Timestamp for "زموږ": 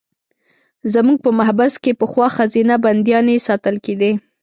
0.93-1.17